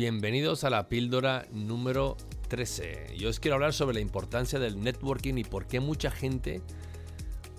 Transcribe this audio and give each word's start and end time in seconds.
bienvenidos 0.00 0.64
a 0.64 0.70
la 0.70 0.88
píldora 0.88 1.46
número 1.52 2.16
13. 2.48 3.18
Yo 3.18 3.28
os 3.28 3.38
quiero 3.38 3.56
hablar 3.56 3.74
sobre 3.74 3.92
la 3.92 4.00
importancia 4.00 4.58
del 4.58 4.82
networking 4.82 5.34
y 5.34 5.44
por 5.44 5.66
qué 5.66 5.78
mucha 5.78 6.10
gente 6.10 6.62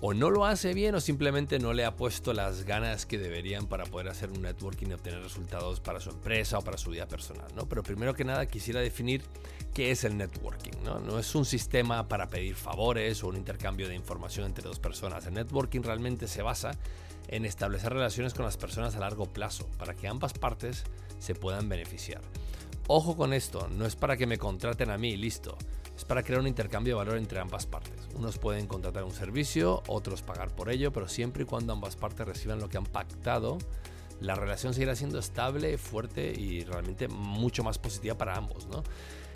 o 0.01 0.15
no 0.15 0.31
lo 0.31 0.45
hace 0.45 0.73
bien 0.73 0.95
o 0.95 0.99
simplemente 0.99 1.59
no 1.59 1.73
le 1.73 1.85
ha 1.85 1.95
puesto 1.95 2.33
las 2.33 2.63
ganas 2.63 3.05
que 3.05 3.19
deberían 3.19 3.67
para 3.67 3.85
poder 3.85 4.09
hacer 4.09 4.31
un 4.31 4.41
networking 4.41 4.87
y 4.87 4.93
obtener 4.93 5.21
resultados 5.21 5.79
para 5.79 5.99
su 5.99 6.09
empresa 6.09 6.57
o 6.57 6.63
para 6.63 6.77
su 6.77 6.89
vida 6.89 7.07
personal. 7.07 7.45
¿no? 7.55 7.67
Pero 7.67 7.83
primero 7.83 8.15
que 8.15 8.25
nada 8.25 8.47
quisiera 8.47 8.81
definir 8.81 9.21
qué 9.75 9.91
es 9.91 10.03
el 10.03 10.17
networking. 10.17 10.71
¿no? 10.83 11.19
es 11.19 11.35
un 11.35 11.45
sistema 11.45 12.07
para 12.07 12.29
pedir 12.29 12.55
favores 12.55 13.23
o 13.23 13.27
un 13.27 13.37
intercambio 13.37 13.87
de 13.87 13.95
información 13.95 14.47
entre 14.47 14.67
dos 14.67 14.79
personas. 14.79 15.27
El 15.27 15.35
networking 15.35 15.81
realmente 15.81 16.27
se 16.27 16.41
basa 16.41 16.71
en 17.27 17.45
establecer 17.45 17.93
relaciones 17.93 18.33
con 18.33 18.43
las 18.43 18.57
personas 18.57 18.95
a 18.95 18.99
largo 18.99 19.27
plazo 19.27 19.67
para 19.77 19.93
que 19.93 20.07
ambas 20.07 20.33
partes 20.33 20.83
se 21.19 21.35
puedan 21.35 21.69
beneficiar. 21.69 22.21
Ojo 22.87 23.15
con 23.15 23.33
esto, 23.33 23.69
no 23.69 23.85
es 23.85 23.95
para 23.95 24.17
que 24.17 24.25
me 24.25 24.39
contraten 24.39 24.89
a 24.89 24.97
mí, 24.97 25.15
listo. 25.15 25.57
Es 26.01 26.05
para 26.05 26.23
crear 26.23 26.41
un 26.41 26.47
intercambio 26.47 26.95
de 26.95 26.97
valor 26.97 27.17
entre 27.19 27.39
ambas 27.39 27.67
partes. 27.67 28.09
Unos 28.15 28.39
pueden 28.39 28.65
contratar 28.65 29.03
un 29.03 29.11
servicio, 29.11 29.83
otros 29.85 30.23
pagar 30.23 30.49
por 30.49 30.71
ello, 30.71 30.91
pero 30.91 31.07
siempre 31.07 31.43
y 31.43 31.45
cuando 31.45 31.73
ambas 31.73 31.95
partes 31.95 32.25
reciban 32.25 32.59
lo 32.59 32.69
que 32.69 32.77
han 32.77 32.87
pactado, 32.87 33.59
la 34.19 34.33
relación 34.33 34.73
seguirá 34.73 34.95
siendo 34.95 35.19
estable, 35.19 35.77
fuerte 35.77 36.33
y 36.35 36.63
realmente 36.63 37.07
mucho 37.07 37.63
más 37.63 37.77
positiva 37.77 38.17
para 38.17 38.35
ambos, 38.35 38.65
¿no? 38.65 38.83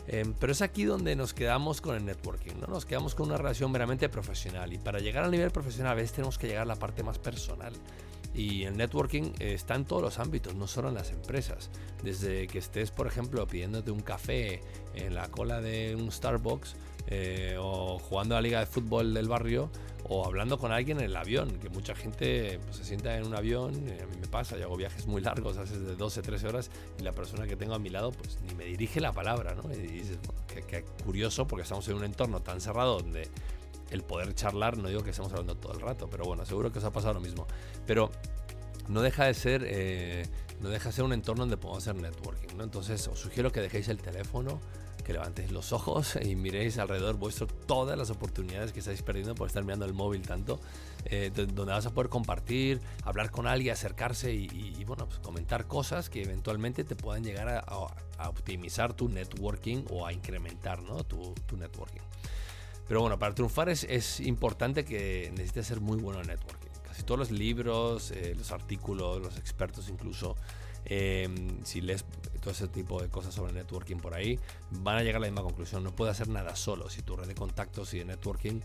Em, 0.07 0.33
pero 0.33 0.51
es 0.51 0.61
aquí 0.61 0.83
donde 0.83 1.15
nos 1.15 1.33
quedamos 1.33 1.81
con 1.81 1.95
el 1.95 2.05
networking, 2.05 2.53
¿no? 2.61 2.67
Nos 2.67 2.85
quedamos 2.85 3.15
con 3.15 3.27
una 3.27 3.37
relación 3.37 3.71
meramente 3.71 4.07
profesional 4.09 4.71
y 4.71 4.77
para 4.77 4.99
llegar 4.99 5.23
al 5.23 5.31
nivel 5.31 5.51
profesional 5.51 5.93
a 5.93 5.95
veces 5.95 6.13
tenemos 6.13 6.37
que 6.37 6.47
llegar 6.47 6.63
a 6.63 6.65
la 6.65 6.75
parte 6.75 7.03
más 7.03 7.17
personal. 7.17 7.73
Y 8.35 8.63
el 8.63 8.75
networking 8.75 9.31
está 9.39 9.75
en 9.75 9.85
todos 9.85 10.01
los 10.01 10.19
ámbitos, 10.19 10.55
no 10.55 10.67
solo 10.67 10.89
en 10.89 10.95
las 10.95 11.11
empresas. 11.11 11.69
Desde 12.03 12.47
que 12.47 12.59
estés, 12.59 12.91
por 12.91 13.07
ejemplo, 13.07 13.47
pidiéndote 13.47 13.91
un 13.91 14.01
café 14.01 14.61
en 14.93 15.15
la 15.15 15.29
cola 15.29 15.61
de 15.61 15.95
un 15.95 16.11
Starbucks 16.11 16.75
eh, 17.07 17.55
o 17.57 17.97
jugando 17.97 18.35
a 18.35 18.39
la 18.39 18.41
liga 18.41 18.59
de 18.59 18.65
fútbol 18.65 19.13
del 19.13 19.29
barrio 19.29 19.69
o 20.07 20.25
hablando 20.25 20.57
con 20.57 20.71
alguien 20.71 20.99
en 20.99 21.05
el 21.05 21.15
avión, 21.15 21.57
que 21.59 21.69
mucha 21.69 21.95
gente 21.95 22.59
pues, 22.63 22.77
se 22.77 22.83
sienta 22.83 23.17
en 23.17 23.25
un 23.25 23.35
avión, 23.35 23.73
eh, 23.89 23.99
a 24.03 24.05
mí 24.05 24.17
me 24.19 24.27
pasa, 24.27 24.57
yo 24.57 24.65
hago 24.65 24.77
viajes 24.77 25.07
muy 25.07 25.21
largos, 25.21 25.57
hace 25.57 25.79
de 25.79 25.95
12, 25.95 26.21
13 26.21 26.47
horas, 26.47 26.69
y 26.99 27.03
la 27.03 27.11
persona 27.11 27.47
que 27.47 27.55
tengo 27.55 27.73
a 27.73 27.79
mi 27.79 27.89
lado 27.89 28.11
pues 28.11 28.39
ni 28.47 28.53
me 28.53 28.65
dirige 28.65 29.01
la 29.01 29.11
palabra, 29.11 29.55
¿no? 29.55 29.71
Y 29.73 29.77
dices, 29.77 30.19
qué 30.47 30.83
curioso 31.03 31.47
porque 31.47 31.63
estamos 31.63 31.87
en 31.87 31.95
un 31.95 32.03
entorno 32.03 32.41
tan 32.41 32.61
cerrado 32.61 32.99
donde 32.99 33.29
el 33.91 34.03
poder 34.03 34.33
charlar, 34.35 34.77
no 34.77 34.89
digo 34.89 35.01
que 35.01 35.11
estemos 35.11 35.31
hablando 35.31 35.55
todo 35.55 35.73
el 35.73 35.81
rato, 35.81 36.07
pero 36.09 36.25
bueno, 36.25 36.45
seguro 36.45 36.71
que 36.71 36.79
os 36.79 36.85
ha 36.85 36.91
pasado 36.91 37.15
lo 37.15 37.21
mismo. 37.21 37.47
Pero 37.85 38.11
no 38.87 39.01
deja 39.01 39.25
de 39.25 39.33
ser, 39.33 39.63
eh, 39.65 40.25
no 40.61 40.69
deja 40.69 40.89
de 40.89 40.95
ser 40.95 41.03
un 41.05 41.13
entorno 41.13 41.43
donde 41.43 41.57
podemos 41.57 41.83
hacer 41.83 41.95
networking, 41.95 42.57
¿no? 42.57 42.63
Entonces 42.63 43.07
os 43.07 43.19
sugiero 43.19 43.51
que 43.51 43.61
dejéis 43.61 43.87
el 43.89 43.97
teléfono, 43.97 44.59
que 45.03 45.13
levantéis 45.13 45.51
los 45.51 45.71
ojos 45.71 46.15
y 46.21 46.35
miréis 46.35 46.77
alrededor 46.77 47.15
vuestro 47.15 47.47
todas 47.47 47.97
las 47.97 48.09
oportunidades 48.09 48.71
que 48.71 48.79
estáis 48.79 49.01
perdiendo 49.01 49.35
por 49.35 49.47
estar 49.47 49.63
mirando 49.63 49.85
el 49.85 49.93
móvil 49.93 50.23
tanto, 50.23 50.59
eh, 51.05 51.31
donde 51.33 51.71
vas 51.71 51.85
a 51.85 51.91
poder 51.91 52.09
compartir, 52.09 52.81
hablar 53.03 53.31
con 53.31 53.47
alguien, 53.47 53.73
acercarse 53.73 54.33
y, 54.33 54.83
bueno, 54.85 55.07
pues 55.07 55.19
comentar 55.19 55.67
cosas 55.67 56.09
que 56.09 56.23
eventualmente 56.23 56.83
te 56.83 56.95
puedan 56.95 57.23
llegar 57.23 57.63
a, 57.67 58.27
optimizar 58.29 58.93
tu 58.93 59.09
networking 59.09 59.83
o 59.89 60.07
a 60.07 60.13
incrementar 60.13 60.81
¿no? 60.81 61.03
tu, 61.03 61.33
tu 61.45 61.57
networking. 61.57 62.01
Pero 62.87 63.01
bueno, 63.01 63.17
para 63.17 63.33
triunfar 63.33 63.69
es, 63.69 64.19
importante 64.19 64.85
que 64.85 65.29
necesites 65.31 65.67
ser 65.67 65.81
muy 65.81 65.97
bueno 65.97 66.21
en 66.21 66.27
networking. 66.27 66.64
Casi 66.95 67.03
todos 67.03 67.19
los 67.19 67.31
libros, 67.31 68.11
eh, 68.11 68.33
los 68.37 68.53
artículos, 68.53 69.21
los 69.21 69.37
expertos 69.37 69.89
incluso, 69.89 70.37
em, 70.85 71.61
si 71.65 71.81
lees 71.81 72.05
todo 72.39 72.51
ese 72.51 72.69
tipo 72.69 73.01
de 73.01 73.09
cosas 73.09 73.33
sobre 73.33 73.51
networking 73.51 73.97
por 73.97 74.13
ahí, 74.13 74.39
van 74.71 74.95
a 74.95 75.03
llegar 75.03 75.17
a 75.17 75.19
la 75.19 75.27
misma 75.27 75.41
conclusión. 75.41 75.83
No 75.83 75.93
puedes 75.93 76.13
hacer 76.13 76.29
nada 76.29 76.55
solo. 76.55 76.89
Si 76.89 77.01
tu 77.01 77.17
red 77.17 77.27
de 77.27 77.35
contactos 77.35 77.93
y 77.93 77.99
de 77.99 78.05
networking 78.05 78.61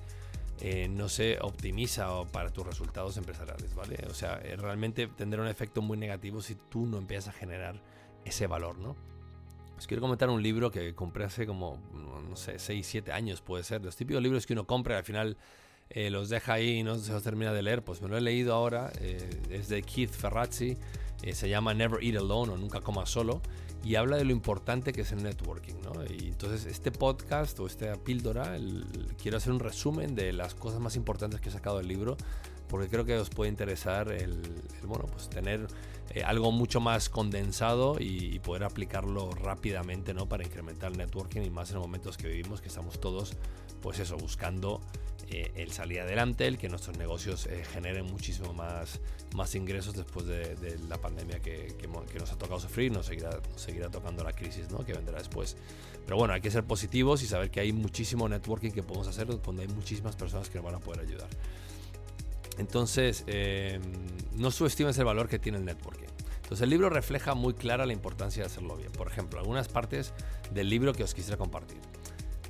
eh, 0.60 0.86
no 0.88 1.08
se 1.08 1.38
optimiza 1.40 2.08
para 2.30 2.50
tus 2.50 2.64
resultados 2.64 3.16
empresariales, 3.16 3.74
¿vale? 3.74 3.98
O 4.08 4.14
sea, 4.14 4.40
eh, 4.44 4.54
realmente 4.54 5.08
tendrá 5.08 5.42
un 5.42 5.48
efecto 5.48 5.82
muy 5.82 5.98
negativo 5.98 6.40
si 6.40 6.54
tú 6.54 6.86
no 6.86 6.98
empiezas 6.98 7.34
a 7.34 7.36
generar 7.36 7.82
ese 8.24 8.46
valor, 8.46 8.78
¿no? 8.78 8.94
Os 9.76 9.88
quiero 9.88 10.02
comentar 10.02 10.30
un 10.30 10.40
libro 10.40 10.70
que 10.70 10.94
compré 10.94 11.24
hace 11.24 11.48
como, 11.48 11.80
no 12.28 12.36
sé, 12.36 12.60
6, 12.60 12.86
7 12.86 13.10
años 13.10 13.40
puede 13.40 13.64
ser. 13.64 13.84
Los 13.84 13.96
típicos 13.96 14.22
libros 14.22 14.46
que 14.46 14.52
uno 14.52 14.69
compra 14.69 14.94
y 14.94 14.98
al 14.98 15.04
final 15.04 15.36
eh, 15.90 16.08
los 16.08 16.28
deja 16.28 16.54
ahí 16.54 16.78
y 16.78 16.82
no 16.84 16.96
se 16.98 17.12
los 17.12 17.22
termina 17.22 17.52
de 17.52 17.62
leer. 17.62 17.82
Pues 17.82 18.00
me 18.00 18.08
lo 18.08 18.16
he 18.16 18.20
leído 18.20 18.54
ahora. 18.54 18.92
Eh, 19.00 19.28
es 19.50 19.68
de 19.68 19.82
Keith 19.82 20.10
Ferrazzi. 20.10 20.76
Eh, 21.22 21.34
se 21.34 21.48
llama 21.48 21.74
Never 21.74 22.02
Eat 22.02 22.16
Alone 22.16 22.52
o 22.52 22.56
Nunca 22.56 22.80
Coma 22.80 23.06
Solo. 23.06 23.42
Y 23.82 23.96
habla 23.96 24.16
de 24.16 24.24
lo 24.24 24.32
importante 24.32 24.92
que 24.92 25.00
es 25.00 25.12
el 25.12 25.22
networking. 25.22 25.74
¿no? 25.82 26.04
Y 26.04 26.28
entonces 26.28 26.66
este 26.66 26.92
podcast 26.92 27.58
o 27.60 27.66
esta 27.66 27.94
píldora, 27.96 28.56
quiero 29.20 29.38
hacer 29.38 29.52
un 29.52 29.60
resumen 29.60 30.14
de 30.14 30.32
las 30.32 30.54
cosas 30.54 30.80
más 30.80 30.96
importantes 30.96 31.40
que 31.40 31.48
he 31.48 31.52
sacado 31.52 31.78
del 31.78 31.88
libro 31.88 32.16
porque 32.70 32.88
creo 32.88 33.04
que 33.04 33.16
os 33.16 33.28
puede 33.28 33.50
interesar 33.50 34.12
el, 34.12 34.41
bueno, 34.84 35.06
pues 35.06 35.28
tener 35.28 35.66
eh, 36.14 36.22
algo 36.22 36.53
mucho 36.53 36.81
más 36.81 37.08
condensado 37.08 37.97
y, 37.98 38.38
poder 38.38 38.64
aplicarlo 38.64 39.31
rápidamente 39.32 40.14
¿no? 40.14 40.28
para 40.28 40.44
incrementar 40.44 40.92
el 40.92 40.98
networking 40.98 41.42
y 41.42 41.50
más 41.50 41.70
en 41.70 41.76
los 41.76 41.84
momentos 41.84 42.16
que 42.16 42.28
vivimos 42.28 42.60
que 42.60 42.69
estamos 42.69 43.00
todos 43.00 43.36
pues 43.82 43.98
eso 43.98 44.16
buscando 44.16 44.81
eh, 45.28 45.53
el 45.56 45.72
salir 45.72 46.00
adelante 46.00 46.47
el 46.47 46.58
que 46.58 46.69
nuestros 46.69 46.97
negocios 46.97 47.47
eh, 47.47 47.64
generen 47.70 48.06
muchísimo 48.06 48.54
más, 48.54 49.00
más 49.34 49.54
ingresos 49.54 49.94
después 49.94 50.26
de, 50.26 50.78
la 50.88 50.98
pandemia 50.98 51.41
que, 51.41 51.76
que, 51.78 51.87
nos 52.19 52.32
ha 52.32 52.38
tocado 52.38 52.58
sufrir 52.60 52.91
nos 52.91 53.06
seguirá, 53.06 53.38
seguirá 53.56 53.91
tocando 53.91 54.25
la 54.25 54.32
crisis 54.32 54.70
¿no? 54.70 54.78
que 54.84 54.94
vendrá 54.94 55.19
después 55.19 55.56
pero 56.06 56.16
bueno 56.16 56.32
hay 56.32 56.41
que 56.41 56.50
ser 56.50 56.64
positivos 56.64 57.22
y 57.22 57.26
saber 57.26 57.50
que 57.50 57.60
hay 57.60 57.72
muchísimo 57.72 58.28
networking 58.28 58.70
que 58.70 58.82
podemos 58.82 59.06
hacer 59.08 59.26
donde 59.26 59.62
hay 59.62 59.69
muchísimas 59.69 60.16
personas 60.16 60.48
que 60.48 60.56
nos 60.56 60.64
van 60.64 60.76
a 60.76 60.81
poder 60.81 61.00
ayudar 61.00 61.28
entonces, 62.60 63.25
em, 63.26 63.81
no 64.37 64.50
subestimes 64.50 64.98
el 64.98 65.06
valor 65.06 65.28
que 65.28 65.38
tiene 65.38 65.56
el 65.56 65.65
networking. 65.65 66.09
Entonces, 66.37 66.60
el 66.60 66.69
libro 66.69 66.91
refleja 66.91 67.34
muy 67.34 67.54
clara 67.54 67.87
la 67.87 67.94
importancia 67.94 68.43
de 68.43 68.48
hacerlo 68.48 68.76
bien. 68.76 68.93
Por 68.93 69.09
ejemplo, 69.09 69.41
algunas 69.41 69.69
partes 69.69 70.12
del 70.53 70.69
libro 70.69 70.93
que 70.93 71.03
os 71.03 71.15
quisiera 71.15 71.38
compartir. 71.38 71.78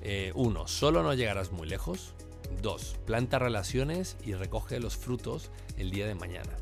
Eh, 0.03 0.33
uno, 0.35 0.67
solo 0.67 1.05
no 1.05 1.15
llegarás 1.15 1.53
muy 1.53 1.69
lejos. 1.69 2.15
Dos, 2.61 2.97
planta 3.07 3.39
relaciones 3.39 4.17
y 4.25 4.35
recoge 4.35 4.81
los 4.81 4.97
frutos 4.97 5.53
el 5.77 5.93
día 5.93 6.09
de 6.09 6.17
mañana. 6.17 6.57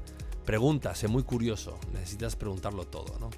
Pregunta, 0.45 0.95
sé 0.95 1.09
muy 1.09 1.23
curioso, 1.23 1.79
necesitas 1.95 2.37
preguntarlo 2.37 2.87
todo, 2.87 3.19
¿no? 3.19 3.31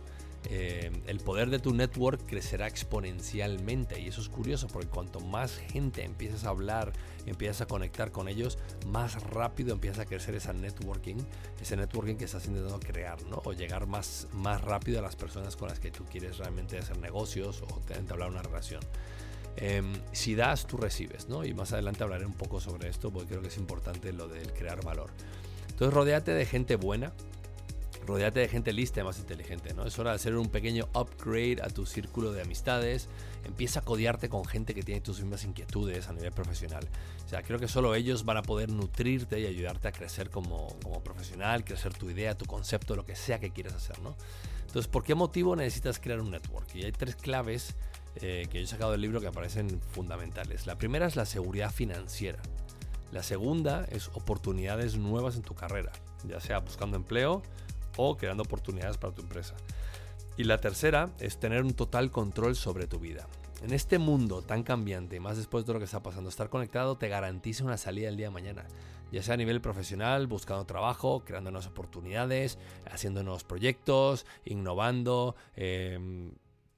Eh, 0.49 0.91
el 1.07 1.21
poder 1.21 1.51
de 1.51 1.59
tu 1.59 1.75
network 1.75 2.25
crecerá 2.27 2.67
exponencialmente 2.67 4.01
y 4.01 4.09
eso 4.09 4.23
es 4.23 4.29
curioso 4.31 4.69
porque 4.69 4.89
cuanto 4.89 5.21
más 5.21 5.57
gente 5.57 6.03
empiezas 6.03 6.45
a 6.45 6.49
hablar, 6.49 6.93
empiezas 7.27 7.61
a 7.61 7.67
conectar 7.67 8.11
con 8.11 8.27
ellos, 8.27 8.59
más 8.87 9.23
rápido 9.23 9.75
empieza 9.75 10.03
a 10.03 10.05
crecer 10.07 10.35
esa 10.35 10.53
networking, 10.55 11.17
ese 11.61 11.77
networking 11.77 12.17
que 12.17 12.25
estás 12.25 12.47
intentando 12.47 12.81
crear, 12.81 13.23
¿no? 13.25 13.43
O 13.45 13.53
llegar 13.53 13.87
más, 13.87 14.29
más 14.33 14.63
rápido 14.63 15.01
a 15.01 15.03
las 15.03 15.15
personas 15.15 15.57
con 15.57 15.69
las 15.69 15.79
que 15.79 15.91
tú 15.91 16.05
quieres 16.05 16.39
realmente 16.39 16.79
hacer 16.79 16.99
negocios 16.99 17.63
o 17.63 17.81
entablar 17.95 18.31
una 18.31 18.43
relación. 18.43 18.81
Em, 19.57 19.93
si 20.13 20.35
das, 20.35 20.67
tú 20.67 20.79
recibes, 20.79 21.29
¿no? 21.29 21.45
Y 21.45 21.53
más 21.53 21.73
adelante 21.73 22.03
hablaré 22.03 22.25
un 22.25 22.33
poco 22.33 22.61
sobre 22.61 22.89
esto 22.89 23.11
porque 23.11 23.29
creo 23.29 23.43
que 23.43 23.49
es 23.49 23.59
importante 23.59 24.13
lo 24.13 24.27
del 24.27 24.53
crear 24.53 24.83
valor. 24.83 25.11
Entonces, 25.69 25.95
rodeate 25.95 26.33
de 26.33 26.47
gente 26.47 26.77
buena, 26.77 27.13
Rodeate 28.07 28.41
de 28.41 28.49
gente 28.49 28.73
lista 28.73 29.01
y 29.01 29.05
más 29.05 29.19
inteligente, 29.19 29.75
¿no? 29.75 29.87
Es 29.87 29.99
hora 29.99 30.11
de 30.11 30.17
hacer 30.17 30.37
un 30.37 30.49
pequeño 30.49 30.89
upgrade 30.95 31.59
a 31.63 31.69
tu 31.69 31.87
círculo 31.87 32.33
de 32.33 32.43
amistades. 32.43 33.09
Empieza 33.45 33.81
a 33.81 33.83
codiarte 33.83 34.29
con 34.29 34.45
gente 34.45 34.75
que 34.75 34.83
tiene 34.83 35.01
tus 35.01 35.21
mismas 35.21 35.45
inquietudes 35.45 36.09
a 36.09 36.13
nivel 36.13 36.33
profesional. 36.33 36.89
O 37.25 37.29
sea, 37.29 37.43
creo 37.43 37.59
que 37.59 37.69
solo 37.69 37.95
ellos 37.95 38.25
van 38.25 38.39
a 38.39 38.43
poder 38.43 38.71
nutrirte 38.71 39.39
y 39.39 39.47
ayudarte 39.47 39.89
a 39.89 39.93
crecer 39.93 40.31
como, 40.31 40.77
como 40.83 41.03
profesional, 41.05 41.65
crecer 41.65 41.93
tu 41.95 42.11
idea, 42.11 42.37
tu 42.37 42.47
concepto, 42.47 42.97
lo 42.97 43.05
que 43.05 43.15
sea 43.15 43.39
que 43.39 43.51
quieras 43.51 43.75
hacer, 43.75 44.01
¿no? 44.01 44.17
Entonces, 44.67 44.89
¿por 44.89 45.05
qué 45.05 45.15
motivo 45.15 45.55
necesitas 45.55 45.99
crear 45.99 46.21
un 46.21 46.31
network? 46.31 46.75
Y 46.75 46.85
hay 46.85 46.93
tres 46.93 47.17
claves 47.17 47.75
eh, 48.17 48.47
que 48.51 48.59
yo 48.59 48.65
he 48.65 48.69
sacado 48.69 48.93
del 48.93 49.01
libro 49.01 49.21
que 49.21 49.27
aparecen 49.27 49.81
fundamentales. 49.93 50.67
La 50.67 50.79
primera 50.79 51.07
es 51.07 51.17
la 51.17 51.27
seguridad 51.27 51.73
financiera. 51.73 52.41
La 53.13 53.23
segunda 53.23 53.85
es 53.91 54.09
oportunidades 54.15 54.97
nuevas 54.97 55.35
en 55.37 55.43
tu 55.43 55.55
carrera, 55.55 55.91
ya 56.25 56.41
sea 56.41 56.61
buscando 56.61 56.97
empleo 56.97 57.43
o 57.97 58.17
creando 58.17 58.43
oportunidades 58.43 58.99
para 58.99 59.15
tu 59.15 59.23
empresa. 59.23 59.55
Y 60.37 60.45
la 60.45 60.59
tercera 60.59 61.11
es 61.19 61.39
tener 61.39 61.63
un 61.63 61.75
total 61.75 62.11
control 62.11 62.57
sobre 62.57 62.87
tu 62.87 62.99
vida. 62.99 63.27
En 63.63 63.75
este 63.75 63.99
mundo 63.99 64.41
tan 64.41 64.63
cambiante, 64.63 65.21
más 65.21 65.37
después 65.37 65.67
de 65.67 65.75
lo 65.75 65.79
que 65.79 65.85
está 65.85 66.03
pasando, 66.03 66.31
estar 66.31 66.49
conectado 66.49 66.97
te 66.97 67.09
garantiza 67.09 67.65
una 67.65 67.77
salida 67.77 68.09
el 68.09 68.17
día 68.17 68.29
de 68.29 68.33
mañana, 68.33 68.65
ya 69.13 69.23
sea 69.23 69.35
a 69.35 69.37
nivel 69.37 69.61
profesional, 69.61 70.27
buscando 70.27 70.65
trabajo, 70.65 71.25
creando 71.27 71.51
nuevas 71.51 71.67
oportunidades, 71.67 72.59
haciendo 72.91 73.23
nuevos 73.23 73.45
proyectos, 73.45 74.25
innovando, 74.47 75.37
em, 75.57 76.33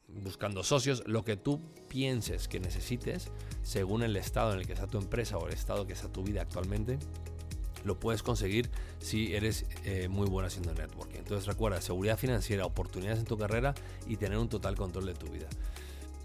buscando 0.08 0.64
socios, 0.64 1.04
lo 1.06 1.24
que 1.24 1.36
tú 1.36 1.60
pienses 1.88 2.48
que 2.48 2.58
necesites, 2.58 3.30
según 3.62 4.02
el 4.02 4.16
estado 4.16 4.52
en 4.52 4.58
el 4.58 4.66
que 4.66 4.72
está 4.72 4.88
tu 4.88 4.98
empresa 4.98 5.38
o 5.38 5.46
el 5.46 5.52
estado 5.52 5.86
que 5.86 5.92
está 5.92 6.10
tu 6.10 6.24
vida 6.24 6.42
actualmente, 6.42 6.98
lo 7.84 7.98
puedes 7.98 8.22
conseguir 8.22 8.70
si 8.98 9.34
eres 9.34 9.66
eh, 9.84 10.08
muy 10.08 10.28
bueno 10.28 10.46
haciendo 10.46 10.74
networking. 10.74 11.18
Entonces 11.18 11.46
recuerda, 11.46 11.80
seguridad 11.80 12.18
financiera, 12.18 12.64
oportunidades 12.64 13.20
en 13.20 13.26
tu 13.26 13.36
carrera 13.36 13.74
y 14.06 14.16
tener 14.16 14.38
un 14.38 14.48
total 14.48 14.76
control 14.76 15.06
de 15.06 15.14
tu 15.14 15.26
vida. 15.28 15.48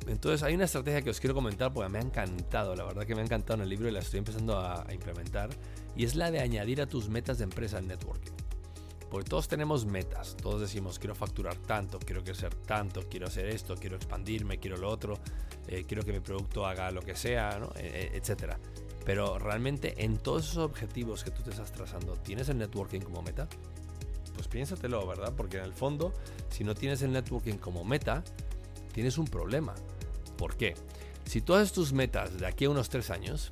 Entonces 0.08 0.44
hay 0.44 0.56
una 0.56 0.66
estrategia 0.66 1.02
que 1.02 1.10
os 1.10 1.20
quiero 1.20 1.34
comentar 1.34 1.74
porque 1.74 1.90
me 1.90 2.00
ha 2.00 2.02
encantado, 2.02 2.76
la 2.76 2.86
verdad 2.86 3.06
que 3.06 3.14
me 3.14 3.22
ha 3.22 3.26
encantado 3.26 3.56
en 3.56 3.62
el 3.64 3.70
libro 3.70 3.90
y 3.90 3.92
la 3.92 4.00
estoy 4.00 4.20
empezando 4.20 4.58
a, 4.58 4.86
implementar 4.92 5.50
y 5.96 6.06
es 6.06 6.16
la 6.16 6.32
de 6.32 6.40
añadir 6.40 6.82
a 6.82 6.88
tus 6.88 7.10
metas 7.10 7.40
de 7.40 7.44
empresa 7.44 7.80
el 7.80 7.88
networking. 7.88 8.32
Porque 9.10 9.30
todos 9.30 9.48
tenemos 9.48 9.86
metas, 9.86 10.36
todos 10.36 10.62
decimos 10.62 11.00
quiero 11.00 11.16
facturar 11.16 11.56
tanto, 11.56 11.98
quiero 12.00 12.24
crecer 12.24 12.54
tanto, 12.56 13.04
quiero 13.10 13.28
hacer 13.28 13.48
esto, 13.48 13.76
quiero 13.76 13.96
expandirme, 13.96 14.60
quiero 14.60 14.78
lo 14.78 14.90
otro, 14.90 15.18
eh, 15.68 15.86
quiero 15.88 16.04
que 16.04 16.12
mi 16.12 16.20
producto 16.20 16.66
haga 16.66 16.92
lo 16.92 17.02
que 17.02 17.16
sea, 17.16 17.58
¿no? 17.58 17.72
E, 17.78 18.12
e, 18.14 18.18
etcétera. 18.18 18.60
Pero 19.08 19.40
realmente 19.40 20.04
en 20.04 20.18
todos 20.18 20.50
esos 20.50 20.58
objetivos 20.58 21.24
que 21.24 21.32
tú 21.32 21.42
te 21.42 21.52
estás 21.52 21.72
trazando, 21.72 22.18
¿tienes 22.18 22.50
el 22.50 22.58
networking 22.58 23.00
como 23.00 23.22
meta? 23.22 23.48
Pues 24.34 24.50
piénsatelo, 24.50 25.08
¿verdad? 25.08 25.34
Porque 25.34 25.56
en 25.56 25.64
el 25.64 25.72
fondo, 25.72 26.12
si 26.50 26.66
no 26.66 26.76
tienes 26.76 27.02
el 27.04 27.14
networking 27.14 27.56
como 27.56 27.86
meta, 27.86 28.22
tienes 28.92 29.18
un 29.18 29.24
problema. 29.24 29.76
¿Por 30.38 30.58
qué? 30.58 30.76
Si 31.24 31.40
todas 31.40 31.72
tus 31.72 31.94
metas 31.94 32.38
de 32.38 32.48
aquí 32.48 32.66
a 32.66 32.70
unos 32.70 32.90
tres 32.90 33.10
años 33.10 33.50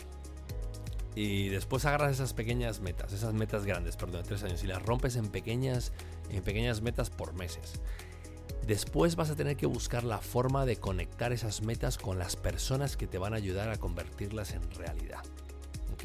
y 1.15 1.47
después 1.47 1.85
agarras 1.85 2.11
esas 2.11 2.33
pequeñas 2.33 2.81
metas, 2.81 3.13
esas 3.13 3.33
metas 3.33 3.65
grandes, 3.65 3.95
perdón, 3.95 4.23
de 4.23 4.27
tres 4.27 4.43
años, 4.43 4.61
y 4.61 4.67
las 4.67 4.83
rompes 4.83 5.15
en 5.15 5.27
pequeñas, 5.27 5.93
en 6.31 6.43
pequeñas 6.43 6.81
metas 6.81 7.09
por 7.09 7.33
meses. 7.33 7.79
Después 8.67 9.15
vas 9.15 9.29
a 9.29 9.37
tener 9.37 9.55
que 9.55 9.67
buscar 9.67 10.03
la 10.03 10.17
forma 10.17 10.65
de 10.65 10.75
conectar 10.75 11.31
esas 11.31 11.61
metas 11.61 11.97
con 11.97 12.19
las 12.19 12.35
personas 12.35 12.97
que 12.97 13.07
te 13.07 13.17
van 13.17 13.31
a 13.31 13.37
ayudar 13.37 13.69
a 13.69 13.77
convertirlas 13.77 14.51
en 14.51 14.69
realidad. 14.71 15.23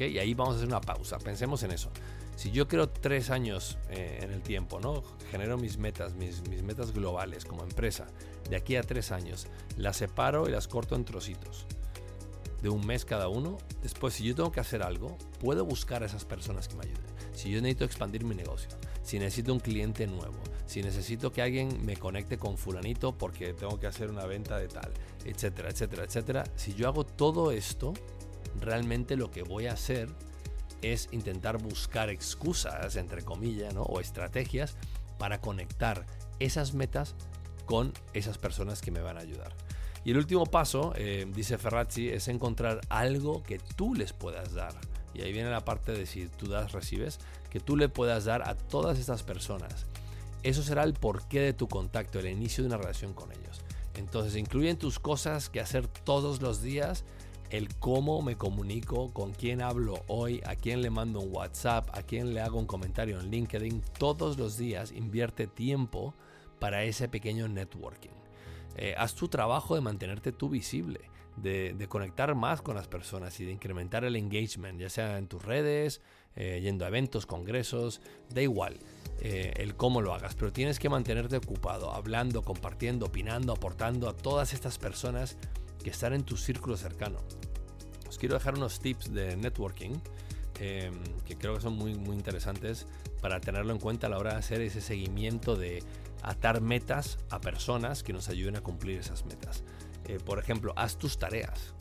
Y 0.09 0.19
ahí 0.19 0.33
vamos 0.33 0.53
a 0.53 0.57
hacer 0.57 0.67
una 0.67 0.81
pausa. 0.81 1.17
Pensemos 1.19 1.63
en 1.63 1.71
eso. 1.71 1.91
Si 2.35 2.51
yo 2.51 2.67
quiero 2.67 2.89
tres 2.89 3.29
años 3.29 3.77
eh, 3.89 4.19
en 4.21 4.31
el 4.31 4.41
tiempo, 4.41 4.79
¿no? 4.79 5.03
Genero 5.29 5.57
mis 5.57 5.77
metas, 5.77 6.13
mis, 6.15 6.47
mis 6.49 6.63
metas 6.63 6.91
globales 6.91 7.45
como 7.45 7.63
empresa. 7.63 8.07
De 8.49 8.55
aquí 8.55 8.75
a 8.75 8.83
tres 8.83 9.11
años, 9.11 9.47
las 9.77 9.97
separo 9.97 10.47
y 10.47 10.51
las 10.51 10.67
corto 10.67 10.95
en 10.95 11.05
trocitos 11.05 11.67
de 12.61 12.69
un 12.69 12.85
mes 12.85 13.05
cada 13.05 13.27
uno. 13.27 13.57
Después, 13.81 14.13
si 14.13 14.23
yo 14.23 14.35
tengo 14.35 14.51
que 14.51 14.59
hacer 14.59 14.83
algo, 14.83 15.17
puedo 15.39 15.65
buscar 15.65 16.03
a 16.03 16.05
esas 16.05 16.25
personas 16.25 16.67
que 16.67 16.75
me 16.75 16.83
ayuden. 16.83 17.11
Si 17.33 17.49
yo 17.49 17.61
necesito 17.61 17.85
expandir 17.85 18.23
mi 18.23 18.35
negocio, 18.35 18.69
si 19.03 19.17
necesito 19.17 19.53
un 19.53 19.59
cliente 19.59 20.05
nuevo, 20.05 20.37
si 20.65 20.83
necesito 20.83 21.31
que 21.31 21.41
alguien 21.41 21.85
me 21.85 21.97
conecte 21.97 22.37
con 22.37 22.57
fulanito 22.57 23.17
porque 23.17 23.53
tengo 23.53 23.79
que 23.79 23.87
hacer 23.87 24.09
una 24.09 24.25
venta 24.25 24.57
de 24.57 24.67
tal, 24.67 24.91
etcétera, 25.25 25.69
etcétera, 25.69 26.03
etcétera. 26.03 26.43
Si 26.55 26.73
yo 26.73 26.87
hago 26.87 27.05
todo 27.05 27.51
esto, 27.51 27.93
realmente 28.59 29.15
lo 29.15 29.31
que 29.31 29.43
voy 29.43 29.67
a 29.67 29.73
hacer 29.73 30.09
es 30.81 31.09
intentar 31.11 31.57
buscar 31.57 32.09
excusas, 32.09 32.95
entre 32.95 33.23
comillas, 33.23 33.73
o 33.77 33.99
estrategias 33.99 34.75
para 35.17 35.39
conectar 35.41 36.05
esas 36.39 36.73
metas 36.73 37.15
con 37.65 37.93
esas 38.13 38.37
personas 38.37 38.81
que 38.81 38.91
me 38.91 39.01
van 39.01 39.17
a 39.17 39.21
ayudar. 39.21 39.53
Y 40.03 40.11
el 40.11 40.17
último 40.17 40.45
paso, 40.45 40.93
eh, 40.95 41.27
dice 41.33 41.57
Ferrazzi, 41.57 42.09
es 42.09 42.27
encontrar 42.27 42.81
algo 42.89 43.43
que 43.43 43.59
tú 43.75 43.93
les 43.93 44.13
puedas 44.13 44.53
dar. 44.53 44.73
Y 45.13 45.21
ahí 45.21 45.31
viene 45.31 45.51
la 45.51 45.63
parte 45.63 45.91
de 45.91 46.05
si 46.05 46.27
tú 46.27 46.47
das, 46.47 46.71
recibes, 46.71 47.19
que 47.49 47.59
tú 47.59 47.77
le 47.77 47.89
puedas 47.89 48.25
dar 48.25 48.47
a 48.47 48.55
todas 48.55 48.97
estas 48.97 49.21
personas. 49.23 49.85
Eso 50.41 50.63
será 50.63 50.83
el 50.83 50.93
porqué 50.93 51.41
de 51.41 51.53
tu 51.53 51.67
contacto, 51.67 52.17
el 52.17 52.27
inicio 52.27 52.63
de 52.63 52.69
una 52.69 52.77
relación 52.77 53.13
con 53.13 53.31
ellos. 53.31 53.61
Entonces 53.93 54.35
incluyen 54.35 54.77
tus 54.77 54.97
cosas 54.97 55.49
que 55.49 55.59
hacer 55.59 55.87
todos 55.87 56.41
los 56.41 56.61
días, 56.61 57.03
el 57.51 57.75
cómo 57.75 58.21
me 58.21 58.37
comunico, 58.37 59.13
con 59.13 59.33
quién 59.33 59.61
hablo 59.61 60.03
hoy, 60.07 60.41
a 60.45 60.55
quién 60.55 60.81
le 60.81 60.89
mando 60.89 61.19
un 61.19 61.35
WhatsApp, 61.35 61.89
a 61.93 62.01
quién 62.01 62.33
le 62.33 62.39
hago 62.39 62.57
un 62.57 62.65
comentario 62.65 63.19
en 63.19 63.29
LinkedIn. 63.29 63.81
Todos 63.99 64.37
los 64.37 64.57
días 64.57 64.93
invierte 64.93 65.47
tiempo 65.47 66.13
para 66.59 66.85
ese 66.85 67.09
pequeño 67.09 67.49
networking. 67.49 68.11
Eh, 68.77 68.95
haz 68.97 69.15
tu 69.15 69.27
trabajo 69.27 69.75
de 69.75 69.81
mantenerte 69.81 70.31
tú 70.31 70.47
visible, 70.47 71.01
de, 71.35 71.85
conectar 71.89 72.33
más 72.35 72.61
con 72.61 72.75
las 72.75 72.87
personas 72.87 73.37
y 73.41 73.45
de 73.45 73.51
incrementar 73.51 74.05
el 74.05 74.15
engagement, 74.15 74.79
ya 74.79 74.89
sea 74.89 75.17
en 75.17 75.27
tus 75.27 75.43
redes, 75.43 76.01
eh, 76.37 76.59
yendo 76.61 76.85
a 76.85 76.87
eventos, 76.87 77.25
congresos, 77.25 77.99
da 78.29 78.41
igual 78.41 78.77
eh, 79.19 79.53
el 79.57 79.75
cómo 79.75 80.01
lo 80.01 80.13
hagas, 80.13 80.35
pero 80.35 80.53
tienes 80.53 80.79
que 80.79 80.87
mantenerte 80.87 81.35
ocupado, 81.35 81.91
hablando, 81.91 82.43
compartiendo, 82.43 83.07
opinando, 83.07 83.51
aportando 83.51 84.07
a 84.07 84.15
todas 84.15 84.53
estas 84.53 84.77
personas 84.77 85.37
que 85.81 85.89
están 85.89 86.13
en 86.13 86.23
tu 86.23 86.37
círculo 86.37 86.77
cercano. 86.77 87.19
Os 88.07 88.17
quiero 88.17 88.35
dejar 88.35 88.55
unos 88.55 88.79
tips 88.79 89.13
de 89.13 89.35
networking 89.37 89.93
em, 90.59 90.93
que 91.25 91.37
creo 91.37 91.55
que 91.55 91.61
son 91.61 91.73
muy, 91.73 91.95
muy 91.95 92.15
interesantes 92.15 92.85
para 93.21 93.39
tenerlo 93.39 93.71
en 93.73 93.79
cuenta 93.79 94.07
a 94.07 94.09
la 94.09 94.17
hora 94.17 94.33
de 94.33 94.39
hacer 94.39 94.61
ese 94.61 94.81
seguimiento 94.81 95.55
de 95.55 95.83
atar 96.21 96.61
metas 96.61 97.17
a 97.29 97.39
personas 97.39 98.03
que 98.03 98.13
nos 98.13 98.29
ayuden 98.29 98.57
a 98.57 98.61
cumplir 98.61 98.99
esas 98.99 99.25
metas. 99.25 99.63
Eh, 100.05 100.19
por 100.23 100.39
ejemplo, 100.39 100.73
haz 100.75 100.97
tus 100.97 101.17
tareas. 101.17 101.73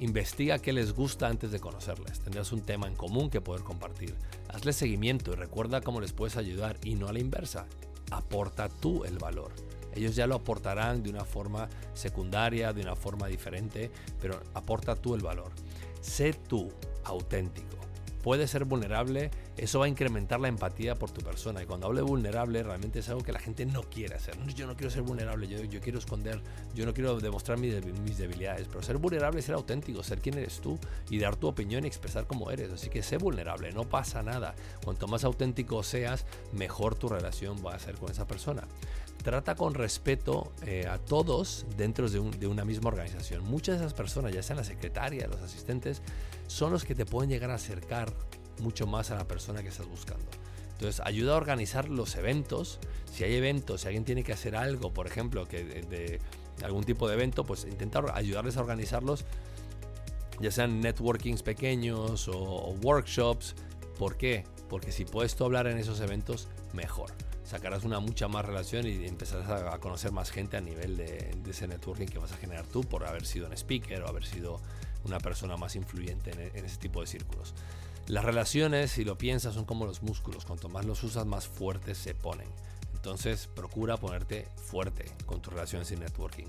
Investiga 0.00 0.60
qué 0.60 0.72
les 0.72 0.92
gusta 0.92 1.26
antes 1.26 1.50
de 1.50 1.58
conocerles. 1.58 2.20
Tendrás 2.20 2.52
un 2.52 2.62
tema 2.62 2.86
en 2.86 2.94
común 2.94 3.30
que 3.30 3.40
poder 3.40 3.64
compartir. 3.64 4.14
Hazle 4.48 4.72
seguimiento 4.72 5.32
y 5.32 5.36
recuerda 5.36 5.80
cómo 5.80 6.00
les 6.00 6.12
puedes 6.12 6.36
ayudar 6.36 6.78
y 6.84 6.94
no 6.94 7.08
a 7.08 7.12
la 7.12 7.18
inversa. 7.18 7.66
Aporta 8.10 8.68
tú 8.68 9.04
el 9.04 9.18
valor. 9.18 9.52
Ellos 9.94 10.14
ya 10.16 10.26
lo 10.26 10.36
aportarán 10.36 11.02
de 11.02 11.10
una 11.10 11.24
forma 11.24 11.68
secundaria, 11.94 12.72
de 12.72 12.82
una 12.82 12.96
forma 12.96 13.26
diferente, 13.26 13.90
pero 14.20 14.40
aporta 14.54 14.96
tú 14.96 15.14
el 15.14 15.22
valor. 15.22 15.52
Sé 16.00 16.32
tú 16.32 16.70
auténtico 17.04 17.78
puedes 18.28 18.50
ser 18.50 18.64
vulnerable, 18.64 19.30
eso 19.58 19.80
va 19.80 19.86
a 19.86 19.88
incrementar 19.88 20.40
la 20.40 20.48
empatía 20.48 20.94
por 20.94 21.10
tu 21.10 21.20
persona. 21.20 21.62
Y 21.62 21.66
cuando 21.66 21.86
hablo 21.86 21.98
de 21.98 22.04
vulnerable, 22.04 22.62
realmente 22.62 23.00
es 23.00 23.08
algo 23.08 23.22
que 23.22 23.32
la 23.32 23.40
gente 23.40 23.66
no 23.66 23.82
quiere 23.82 24.14
hacer. 24.14 24.36
Yo 24.54 24.66
no 24.66 24.76
quiero 24.76 24.90
ser 24.90 25.02
vulnerable, 25.02 25.48
yo, 25.48 25.64
yo 25.64 25.80
quiero 25.80 25.98
esconder, 25.98 26.40
yo 26.74 26.86
no 26.86 26.94
quiero 26.94 27.18
demostrar 27.18 27.58
mis, 27.58 27.74
debilidades. 28.16 28.68
Pero 28.68 28.82
ser 28.82 28.98
vulnerable 28.98 29.40
es 29.40 29.46
ser 29.46 29.56
auténtico, 29.56 30.02
ser 30.02 30.20
quien 30.20 30.38
eres 30.38 30.60
tú 30.60 30.78
y 31.10 31.18
dar 31.18 31.36
tu 31.36 31.48
opinión 31.48 31.84
y 31.84 31.88
expresar 31.88 32.26
cómo 32.26 32.50
eres. 32.50 32.70
Así 32.70 32.88
que 32.88 33.02
sé 33.02 33.18
vulnerable, 33.18 33.72
no 33.72 33.84
pasa 33.84 34.22
nada. 34.22 34.54
Cuanto 34.84 35.08
más 35.08 35.24
auténtico 35.24 35.82
seas, 35.82 36.24
mejor 36.52 36.94
tu 36.94 37.08
relación 37.08 37.64
va 37.64 37.74
a 37.74 37.78
ser 37.78 37.96
con 37.96 38.10
esa 38.10 38.26
persona 38.26 38.62
trata 39.24 39.56
con 39.56 39.74
respeto 39.74 40.52
eh, 40.64 40.86
a 40.88 40.96
todos 40.96 41.66
dentro 41.76 42.08
de, 42.08 42.20
de, 42.38 42.46
una 42.46 42.64
misma 42.64 42.88
organización. 42.88 43.44
Muchas 43.44 43.78
de 43.78 43.84
esas 43.84 43.92
personas, 43.92 44.32
ya 44.32 44.42
sean 44.42 44.58
la 44.58 44.64
secretaria, 44.64 45.26
los 45.26 45.42
asistentes, 45.42 46.02
son 46.46 46.72
los 46.72 46.84
que 46.84 46.94
te 46.94 47.04
pueden 47.04 47.28
llegar 47.28 47.50
a 47.50 47.54
acercar 47.54 48.14
mucho 48.60 48.86
más 48.86 49.10
a 49.10 49.16
la 49.16 49.26
persona 49.26 49.62
que 49.62 49.68
estás 49.68 49.86
buscando. 49.86 50.26
Entonces, 50.72 51.00
ayuda 51.04 51.34
a 51.34 51.36
organizar 51.36 51.88
los 51.88 52.14
eventos. 52.16 52.78
Si 53.12 53.24
hay 53.24 53.34
eventos, 53.34 53.80
si 53.80 53.88
alguien 53.88 54.04
tiene 54.04 54.22
que 54.22 54.32
hacer 54.32 54.54
algo, 54.54 54.92
por 54.92 55.06
ejemplo, 55.06 55.46
que 55.46 55.64
de, 55.64 56.20
algún 56.62 56.84
tipo 56.84 57.08
de 57.08 57.14
evento, 57.14 57.44
pues 57.44 57.64
intenta 57.64 58.02
ayudarles 58.14 58.56
a 58.56 58.60
organizarlos, 58.60 59.24
ya 60.40 60.50
sean 60.52 60.80
networkings 60.80 61.42
pequeños 61.42 62.28
o, 62.28 62.38
o 62.38 62.72
workshops. 62.82 63.56
¿Por 63.98 64.16
qué? 64.16 64.44
Porque 64.68 64.92
si 64.92 65.04
puedes 65.04 65.34
tú 65.34 65.44
hablar 65.44 65.66
en 65.66 65.78
esos 65.78 66.00
eventos, 66.00 66.48
mejor 66.72 67.12
sacarás 67.48 67.84
una 67.84 67.98
mucha 67.98 68.28
más 68.28 68.44
relación 68.44 68.86
y 68.86 69.06
empezarás 69.06 69.48
a, 69.48 69.78
conocer 69.78 70.12
más 70.12 70.30
gente 70.30 70.58
a 70.58 70.60
nivel 70.60 70.98
de, 70.98 71.34
ese 71.48 71.66
networking 71.66 72.06
que 72.06 72.18
vas 72.18 72.30
a 72.32 72.36
generar 72.36 72.66
tú 72.66 72.82
por 72.82 73.06
haber 73.06 73.24
sido 73.24 73.46
un 73.46 73.54
speaker 73.54 74.02
o 74.02 74.08
haber 74.08 74.26
sido 74.26 74.60
una 75.04 75.18
persona 75.18 75.56
más 75.56 75.74
influyente 75.74 76.30
en, 76.30 76.64
ese 76.64 76.76
tipo 76.76 77.00
de 77.00 77.06
círculos. 77.06 77.54
Las 78.08 78.24
relaciones, 78.24 78.90
si 78.90 79.04
lo 79.04 79.16
piensas, 79.18 79.54
son 79.54 79.64
como 79.64 79.86
los 79.86 80.02
músculos. 80.02 80.44
Cuanto 80.44 80.68
más 80.68 80.84
los 80.84 81.02
usas, 81.04 81.26
más 81.26 81.46
fuertes 81.46 81.98
se 81.98 82.14
ponen. 82.14 82.48
Entonces, 82.94 83.48
procura 83.54 83.96
ponerte 83.96 84.48
fuerte 84.56 85.04
con 85.26 85.40
tus 85.40 85.52
relaciones 85.52 85.90
y 85.92 85.96
networking 85.96 86.48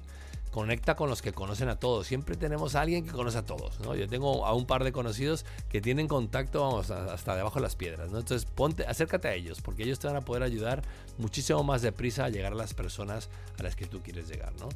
conecta 0.51 0.95
con 0.95 1.09
los 1.09 1.21
que 1.21 1.31
conocen 1.31 1.69
a 1.69 1.77
todos. 1.77 2.07
Siempre 2.07 2.35
tenemos 2.35 2.75
a 2.75 2.81
alguien 2.81 3.05
que 3.05 3.11
conoce 3.11 3.37
a 3.37 3.45
todos. 3.45 3.79
¿no? 3.81 3.95
Yo 3.95 4.07
tengo 4.07 4.45
a 4.45 4.53
un 4.53 4.65
par 4.65 4.83
de 4.83 4.91
conocidos 4.91 5.45
que 5.69 5.81
tienen 5.81 6.07
contacto 6.07 6.61
vamos, 6.61 6.91
hasta 6.91 7.35
debajo 7.35 7.55
de 7.55 7.61
las 7.61 7.75
piedras. 7.75 8.09
¿no? 8.09 8.19
Entonces 8.19 8.49
ponte, 8.49 8.85
acércate 8.85 9.27
a 9.27 9.33
ellos 9.33 9.61
porque 9.61 9.83
ellos 9.83 9.99
te 9.99 10.07
van 10.07 10.15
a 10.15 10.21
poder 10.21 10.43
ayudar 10.43 10.81
muchísimo 11.17 11.63
más 11.63 11.81
deprisa 11.81 12.25
a 12.25 12.29
llegar 12.29 12.53
a 12.53 12.55
las 12.55 12.73
personas 12.73 13.29
a 13.59 13.63
las 13.63 13.75
que 13.75 13.85
tú 13.85 14.01
quieres 14.01 14.27
llegar. 14.27 14.53
¿no? 14.59 14.69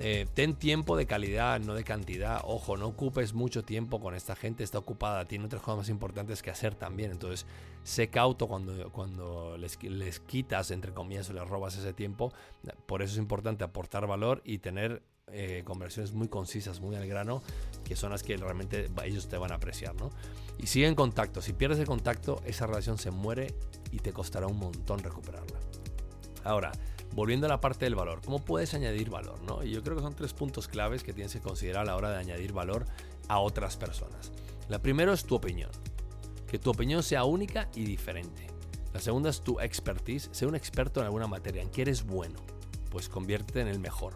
Eh, 0.00 0.26
ten 0.34 0.54
tiempo 0.54 0.96
de 0.96 1.06
calidad, 1.06 1.60
no 1.60 1.74
de 1.74 1.84
cantidad. 1.84 2.40
Ojo, 2.44 2.76
no 2.76 2.88
ocupes 2.88 3.32
mucho 3.32 3.62
tiempo 3.62 4.00
con 4.00 4.14
esta 4.14 4.34
gente, 4.34 4.64
está 4.64 4.78
ocupada, 4.78 5.24
tiene 5.26 5.44
otras 5.44 5.62
cosas 5.62 5.78
más 5.78 5.88
importantes 5.88 6.42
que 6.42 6.50
hacer 6.50 6.74
también. 6.74 7.12
Entonces, 7.12 7.46
sé 7.84 8.08
cauto 8.08 8.48
cuando, 8.48 8.90
cuando 8.90 9.56
les, 9.56 9.80
les 9.82 10.20
quitas, 10.20 10.70
entre 10.70 10.92
comillas, 10.92 11.30
o 11.30 11.32
les 11.32 11.46
robas 11.48 11.76
ese 11.76 11.92
tiempo. 11.92 12.32
Por 12.86 13.02
eso 13.02 13.12
es 13.12 13.18
importante 13.18 13.62
aportar 13.62 14.06
valor 14.06 14.42
y 14.44 14.58
tener 14.58 15.02
eh, 15.28 15.62
conversiones 15.64 16.12
muy 16.12 16.28
concisas, 16.28 16.80
muy 16.80 16.96
al 16.96 17.06
grano, 17.06 17.42
que 17.84 17.96
son 17.96 18.10
las 18.10 18.22
que 18.22 18.36
realmente 18.36 18.90
ellos 19.04 19.28
te 19.28 19.38
van 19.38 19.52
a 19.52 19.56
apreciar. 19.56 19.94
¿no? 19.94 20.10
Y 20.58 20.66
sigue 20.66 20.86
en 20.86 20.94
contacto. 20.94 21.40
Si 21.40 21.52
pierdes 21.52 21.78
el 21.78 21.86
contacto, 21.86 22.42
esa 22.44 22.66
relación 22.66 22.98
se 22.98 23.10
muere 23.10 23.54
y 23.90 23.98
te 23.98 24.12
costará 24.12 24.46
un 24.46 24.58
montón 24.58 24.98
recuperarla. 24.98 25.58
Ahora, 26.44 26.72
volviendo 27.14 27.46
a 27.46 27.48
la 27.48 27.60
parte 27.60 27.84
del 27.84 27.94
valor, 27.94 28.20
¿cómo 28.24 28.44
puedes 28.44 28.74
añadir 28.74 29.08
valor? 29.08 29.40
¿no? 29.42 29.62
Y 29.62 29.70
yo 29.70 29.82
creo 29.82 29.96
que 29.96 30.02
son 30.02 30.14
tres 30.14 30.32
puntos 30.32 30.68
claves 30.68 31.02
que 31.02 31.12
tienes 31.12 31.32
que 31.32 31.40
considerar 31.40 31.82
a 31.82 31.86
la 31.86 31.96
hora 31.96 32.10
de 32.10 32.18
añadir 32.18 32.52
valor 32.52 32.86
a 33.28 33.38
otras 33.38 33.76
personas. 33.76 34.32
La 34.68 34.80
primera 34.80 35.12
es 35.12 35.24
tu 35.24 35.34
opinión. 35.34 35.70
que 36.46 36.58
tu 36.58 36.70
opinión 36.70 37.02
sea 37.02 37.24
única 37.24 37.68
y 37.74 37.84
diferente. 37.84 38.46
La 38.92 39.00
segunda 39.00 39.28
es 39.28 39.40
tu 39.40 39.58
expertise, 39.58 40.28
sé 40.30 40.46
un 40.46 40.54
experto 40.54 41.00
en 41.00 41.06
alguna 41.06 41.26
materia, 41.26 41.62
en 41.62 41.68
qué 41.68 41.82
eres 41.82 42.06
bueno, 42.06 42.38
pues 42.90 43.08
conviértete 43.08 43.60
en 43.60 43.66
el 43.66 43.80
mejor. 43.80 44.14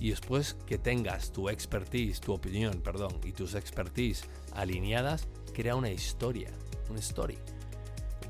Y 0.00 0.10
después 0.10 0.54
que 0.66 0.76
tengas 0.76 1.30
tu 1.32 1.48
expertise, 1.48 2.20
tu 2.20 2.32
opinión, 2.32 2.80
perdón, 2.82 3.12
y 3.24 3.30
tus 3.30 3.54
expertise 3.54 4.24
alineadas, 4.54 5.28
crea 5.54 5.76
una 5.76 5.90
historia, 5.90 6.50
una 6.90 6.98
story. 6.98 7.38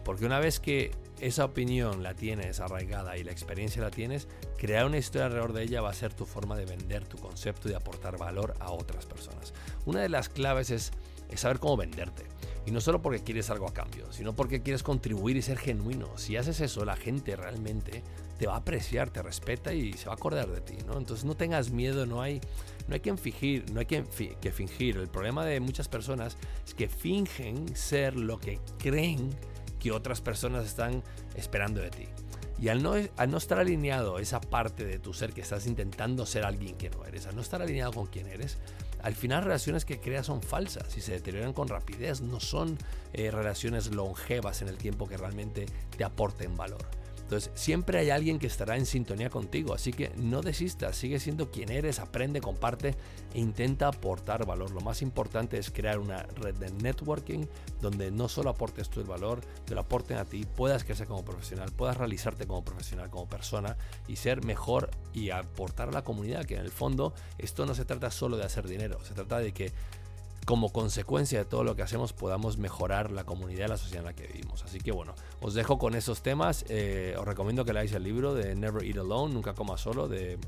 Porque 0.05 0.27
una 0.27 0.41
vez 0.41 0.61
que 0.61 0.91
esa 1.21 1.45
opinión 1.45 2.03
la 2.03 2.15
tienes 2.15 2.61
arraigada 2.61 3.17
y 3.17 3.25
la 3.25 3.33
experiencia 3.33 3.83
la 3.83 3.91
tienes, 3.91 4.29
crear 4.57 4.87
una 4.87 4.99
historia 4.99 5.27
alrededor 5.27 5.53
de 5.53 5.65
ella 5.65 5.81
va 5.81 5.91
a 5.91 5.95
ser 5.95 6.15
tu 6.15 6.27
forma 6.27 6.57
de 6.57 6.65
vender 6.65 7.07
tu 7.07 7.19
concepto 7.19 7.69
y 7.69 7.73
de 7.73 7.77
aportar 7.77 8.19
valor 8.19 8.55
a 8.61 8.71
otras 8.71 9.07
personas. 9.07 9.53
Una 9.85 10.01
de 10.01 10.09
las 10.09 10.29
claves 10.29 10.71
es, 10.71 10.93
saber 11.35 11.59
cómo 11.59 11.77
venderte. 11.77 12.25
Y 12.67 12.71
no 12.71 12.81
solo 12.81 13.01
porque 13.01 13.23
quieres 13.23 13.49
algo 13.49 13.67
a 13.67 13.73
cambio, 13.73 14.13
sino 14.13 14.37
porque 14.37 14.63
quieres 14.63 14.83
contribuir 14.83 15.37
y 15.39 15.43
ser 15.43 15.57
genuino. 15.57 16.19
Si 16.19 16.37
haces 16.37 16.61
eso, 16.61 16.85
la 16.85 16.97
gente 16.97 17.35
realmente 17.35 18.03
te 18.39 18.47
va 18.47 18.55
a 18.55 18.59
apreciar, 18.59 19.11
te 19.11 19.23
respeta 19.23 19.73
y 19.73 19.95
se 19.95 20.07
va 20.07 20.13
a 20.13 20.17
acordar 20.17 20.49
de 20.49 20.61
ti, 20.61 20.77
¿no? 20.87 20.99
Entonces 20.99 21.25
no 21.25 21.35
tengas 21.35 21.71
miedo, 21.71 22.05
no 22.05 22.21
hay, 22.21 22.41
no 22.87 22.95
hay 22.95 23.01
que 23.01 23.17
fingir, 23.17 23.71
no 23.73 23.81
hay 23.81 23.87
que, 23.87 24.05
que 24.41 24.53
fingir. 24.53 24.99
El 24.99 25.09
problema 25.09 25.47
de 25.47 25.61
muchas 25.61 25.89
personas 25.89 26.37
es 26.67 26.75
que 26.75 26.89
fingen 26.89 27.75
ser 27.75 28.17
lo 28.17 28.39
que 28.39 28.61
creen 28.79 29.31
que 29.79 29.93
otras 29.93 30.21
personas 30.21 30.65
están 30.67 31.03
esperando 31.35 31.81
de 31.81 31.91
ti. 31.91 32.09
Y 32.61 32.69
al 32.69 32.83
no, 32.83 32.95
al 33.17 33.31
no 33.31 33.39
estar 33.39 33.59
alineado 33.59 34.19
esa 34.19 34.41
parte 34.41 34.85
de 34.85 34.99
tu 34.99 35.15
ser 35.15 35.33
que 35.33 35.41
estás 35.41 35.67
intentando 35.67 36.27
ser 36.27 36.45
alguien 36.45 36.77
que 36.77 36.91
no 36.91 37.05
eres, 37.05 37.27
al 37.27 37.37
no 37.37 37.43
estar 37.43 37.63
alineado 37.63 37.93
con 37.93 38.07
quien 38.07 38.27
eres, 38.27 38.59
al 39.03 39.15
final 39.15 39.45
relaciones 39.45 39.85
que 39.85 40.01
creas 40.01 40.27
son 40.27 40.43
falsas 40.43 40.97
y 40.97 41.01
se 41.01 41.13
deterioran 41.13 41.53
con 41.53 41.69
rapidez, 41.69 42.21
no 42.21 42.41
son 42.41 42.77
eh, 43.13 43.31
relaciones 43.31 43.95
longevas 43.95 44.61
en 44.63 44.69
el 44.69 44.77
tiempo 44.77 45.07
que 45.07 45.17
realmente 45.17 45.67
te 45.97 46.03
aporten 46.03 46.57
valor. 46.57 46.85
Entonces, 47.29 47.51
siempre 47.53 47.99
hay 47.99 48.09
alguien 48.09 48.39
que 48.39 48.47
estará 48.47 48.79
en 48.79 48.87
sintonía 48.87 49.29
contigo, 49.29 49.75
así 49.75 49.93
que 49.93 50.11
no 50.17 50.41
desistas, 50.41 50.97
sigue 50.97 51.21
siendo 51.21 51.51
quien 51.51 51.71
eres, 51.71 51.99
aprende, 51.99 52.41
comparte 52.41 52.95
e 53.35 53.39
intenta 53.39 53.89
aportar 53.89 54.47
valor. 54.47 54.71
Lo 54.71 54.81
más 54.81 55.03
importante 55.03 55.59
es 55.59 55.71
crear 55.71 55.99
una 55.99 56.23
red 56.23 56.55
de 56.55 56.71
networking 56.71 57.45
donde 57.83 58.11
no 58.11 58.31
solo 58.31 58.49
aportes 58.49 58.89
tú 58.89 59.01
el 59.01 59.07
valor, 59.07 59.43
te 59.67 59.75
lo 59.75 59.83
aporten 59.83 60.17
a 60.17 60.25
ti, 60.25 60.47
puedas 60.47 60.85
crecer 60.85 61.07
como 61.07 61.23
profesional, 61.23 61.71
puedas 61.71 61.99
realizarte 61.99 62.47
como 62.47 62.65
profesional, 62.65 63.11
como 63.11 63.29
persona 63.29 63.77
y 64.07 64.17
ser 64.17 64.43
mejor 64.47 64.91
y 65.13 65.29
aportar 65.29 65.91
a 65.91 65.93
la 65.93 66.05
comunidad, 66.05 66.47
que 66.47 66.55
en 66.55 66.63
el 66.63 66.71
fondo 66.71 67.13
esto 67.37 67.67
no 67.67 67.75
se 67.75 67.85
trata 67.85 68.11
solo 68.11 68.39
de 68.39 68.45
hacer 68.45 68.67
dinero, 68.67 69.05
se 69.05 69.13
trata 69.13 69.39
de 69.39 69.53
que 69.53 69.71
como 70.49 70.73
consecuencia 70.73 71.41
de 71.41 71.45
todo 71.45 71.63
lo 71.63 71.77
que 71.77 71.83
hacemos 71.83 72.15
podamos 72.15 72.57
mejorar 72.57 73.11
la 73.11 73.25
comunidad 73.25 73.69
la 73.69 73.77
sociedad 73.77 74.01
en 74.01 74.07
la 74.07 74.15
que 74.15 74.27
vivimos. 74.29 74.65
Así 74.65 74.79
que 74.79 74.93
bueno, 74.93 75.15
os 75.43 75.53
dejo 75.53 75.77
con 75.77 75.95
esos 75.95 76.23
temas. 76.23 76.65
Eh, 76.71 77.15
os 77.19 77.27
recomiendo 77.27 77.67
que 77.67 77.75
leáis 77.75 77.93
el 77.93 78.03
libro 78.03 78.33
de 78.33 78.55
Never 78.55 78.83
Eat 78.83 78.97
Alone, 78.97 79.35
Nunca 79.35 79.53
Coma 79.53 79.77
Solo, 79.77 80.09
de, 80.09 80.39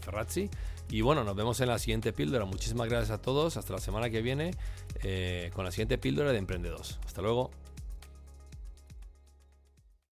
Ferrazzi. 0.00 0.50
Y 0.90 1.02
bueno, 1.02 1.22
nos 1.22 1.36
vemos 1.36 1.60
en 1.60 1.68
la 1.68 1.78
siguiente 1.78 2.12
píldora. 2.12 2.46
Muchísimas 2.46 2.88
gracias 2.88 3.12
a 3.12 3.22
todos. 3.22 3.56
Hasta 3.56 3.74
la 3.74 3.80
semana 3.80 4.10
que 4.10 4.22
viene 4.22 4.50
eh, 5.04 5.52
con 5.54 5.64
la 5.64 5.70
siguiente 5.70 5.96
píldora 5.96 6.32
de 6.32 6.38
Emprendedores. 6.38 6.98
Hasta 7.06 7.22
luego. 7.22 7.52